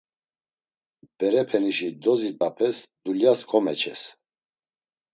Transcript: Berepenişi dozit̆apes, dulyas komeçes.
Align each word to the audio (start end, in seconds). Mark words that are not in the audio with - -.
Berepenişi 1.17 1.89
dozit̆apes, 2.03 2.77
dulyas 3.03 3.39
komeçes. 3.49 4.01